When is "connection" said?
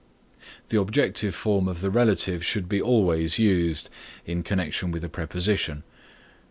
4.41-4.89